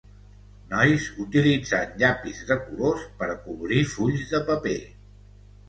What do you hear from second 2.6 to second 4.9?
colors per acolorir fulls de paper.